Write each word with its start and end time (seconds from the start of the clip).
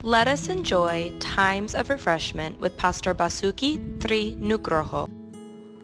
Let 0.00 0.32
us 0.32 0.48
enjoy 0.48 1.12
times 1.20 1.76
of 1.76 1.92
refreshment 1.92 2.56
with 2.56 2.72
Pastor 2.80 3.12
Basuki 3.12 3.76
Tri 4.00 4.32
Nugroho. 4.40 5.12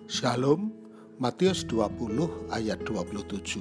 Shalom, 0.09 0.73
Matius 1.21 1.69
20 1.69 2.49
ayat 2.49 2.81
27. 2.89 3.61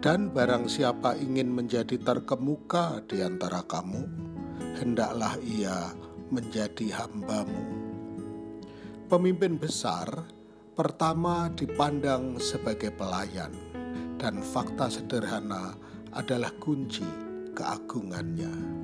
Dan 0.00 0.32
barang 0.32 0.72
siapa 0.72 1.20
ingin 1.20 1.52
menjadi 1.52 2.00
terkemuka 2.00 3.04
di 3.04 3.20
antara 3.20 3.60
kamu, 3.68 4.08
hendaklah 4.80 5.36
ia 5.44 5.92
menjadi 6.32 7.04
hambamu. 7.04 7.76
Pemimpin 9.12 9.60
besar 9.60 10.32
pertama 10.72 11.52
dipandang 11.52 12.40
sebagai 12.40 12.88
pelayan, 12.96 13.52
dan 14.16 14.40
fakta 14.40 14.88
sederhana 14.88 15.76
adalah 16.16 16.56
kunci 16.56 17.04
keagungannya. 17.52 18.80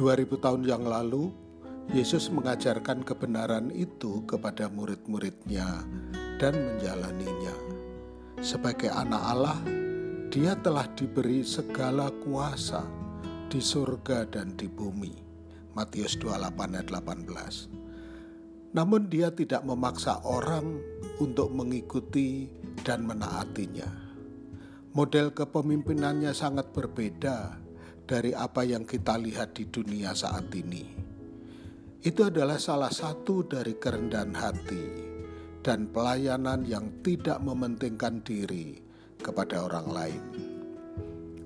2000 0.00 0.40
tahun 0.40 0.64
yang 0.64 0.88
lalu, 0.88 1.28
Yesus 1.92 2.32
mengajarkan 2.32 3.04
kebenaran 3.04 3.68
itu 3.68 4.24
kepada 4.24 4.72
murid-muridnya 4.72 5.84
dan 6.40 6.56
menjalaninya. 6.56 7.52
Sebagai 8.40 8.88
anak 8.88 9.20
Allah, 9.20 9.60
dia 10.32 10.56
telah 10.56 10.88
diberi 10.96 11.44
segala 11.44 12.08
kuasa 12.24 12.80
di 13.52 13.60
surga 13.60 14.24
dan 14.24 14.56
di 14.56 14.72
bumi. 14.72 15.12
Matius 15.76 16.16
28 16.16 16.80
ayat 16.80 16.88
18. 16.88 18.72
Namun 18.72 19.04
dia 19.12 19.28
tidak 19.28 19.68
memaksa 19.68 20.24
orang 20.24 20.80
untuk 21.20 21.52
mengikuti 21.52 22.48
dan 22.88 23.04
menaatinya. 23.04 24.08
Model 24.96 25.36
kepemimpinannya 25.36 26.32
sangat 26.32 26.72
berbeda 26.72 27.68
dari 28.10 28.34
apa 28.34 28.66
yang 28.66 28.82
kita 28.82 29.14
lihat 29.14 29.54
di 29.54 29.70
dunia 29.70 30.10
saat 30.18 30.50
ini. 30.58 30.82
Itu 32.02 32.26
adalah 32.26 32.58
salah 32.58 32.90
satu 32.90 33.46
dari 33.46 33.78
kerendahan 33.78 34.34
hati 34.34 34.84
dan 35.62 35.86
pelayanan 35.94 36.66
yang 36.66 36.90
tidak 37.06 37.38
mementingkan 37.38 38.18
diri 38.26 38.82
kepada 39.22 39.62
orang 39.62 39.88
lain. 39.94 40.24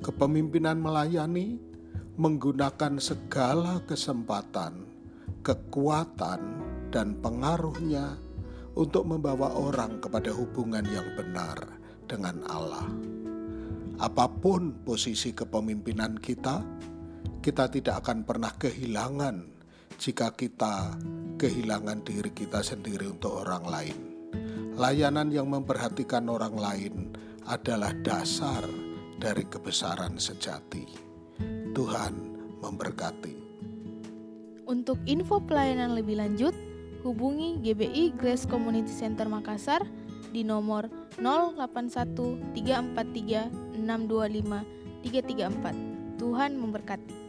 Kepemimpinan 0.01 0.81
melayani 0.81 1.61
menggunakan 2.17 2.97
segala 2.97 3.85
kesempatan, 3.85 4.89
kekuatan, 5.45 6.41
dan 6.89 7.19
pengaruhnya 7.21 8.17
untuk 8.79 9.05
membawa 9.05 9.53
orang 9.53 9.99
kepada 9.99 10.31
hubungan 10.31 10.87
yang 10.87 11.13
benar 11.19 11.59
dengan 12.07 12.41
Allah. 12.47 12.87
Apa 14.03 14.27
pun 14.27 14.83
posisi 14.83 15.31
kepemimpinan 15.31 16.19
kita, 16.19 16.63
kita 17.39 17.71
tidak 17.71 18.03
akan 18.03 18.27
pernah 18.27 18.51
kehilangan 18.51 19.47
jika 19.95 20.35
kita 20.35 20.99
kehilangan 21.39 22.03
diri 22.03 22.35
kita 22.35 22.59
sendiri 22.65 23.07
untuk 23.07 23.47
orang 23.47 23.65
lain. 23.69 23.99
Layanan 24.75 25.31
yang 25.31 25.47
memperhatikan 25.47 26.27
orang 26.27 26.59
lain 26.59 26.95
adalah 27.47 27.95
dasar 28.03 28.67
dari 29.23 29.47
kebesaran 29.47 30.19
sejati. 30.19 30.91
Tuhan 31.71 32.15
memberkati. 32.59 33.35
Untuk 34.67 34.99
info 35.07 35.39
pelayanan 35.39 35.95
lebih 35.95 36.19
lanjut, 36.19 36.57
hubungi 37.07 37.63
GBI 37.63 38.17
Grace 38.19 38.49
Community 38.49 38.91
Center 38.91 39.29
Makassar 39.31 39.85
di 40.31 40.47
nomor 40.47 40.87
081343 41.19 43.81
625 43.81 44.85
334. 45.05 46.21
Tuhan 46.21 46.57
memberkati. 46.57 47.24